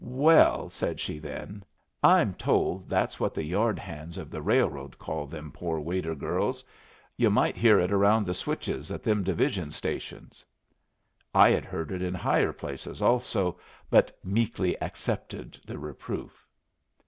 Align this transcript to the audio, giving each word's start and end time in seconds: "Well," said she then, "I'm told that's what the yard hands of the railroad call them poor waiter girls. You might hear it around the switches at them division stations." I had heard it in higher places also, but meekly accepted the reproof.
"Well," 0.03 0.71
said 0.71 0.99
she 0.99 1.19
then, 1.19 1.63
"I'm 2.01 2.33
told 2.33 2.89
that's 2.89 3.19
what 3.19 3.35
the 3.35 3.43
yard 3.43 3.77
hands 3.77 4.17
of 4.17 4.31
the 4.31 4.41
railroad 4.41 4.97
call 4.97 5.27
them 5.27 5.51
poor 5.51 5.79
waiter 5.79 6.15
girls. 6.15 6.63
You 7.17 7.29
might 7.29 7.55
hear 7.55 7.79
it 7.79 7.91
around 7.91 8.25
the 8.25 8.33
switches 8.33 8.89
at 8.89 9.03
them 9.03 9.21
division 9.23 9.69
stations." 9.69 10.43
I 11.35 11.51
had 11.51 11.65
heard 11.65 11.91
it 11.91 12.01
in 12.01 12.15
higher 12.15 12.51
places 12.51 12.99
also, 12.99 13.59
but 13.91 14.11
meekly 14.23 14.75
accepted 14.81 15.59
the 15.67 15.77
reproof. 15.77 16.47